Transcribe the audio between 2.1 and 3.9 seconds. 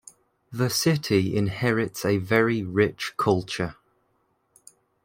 very rich culture.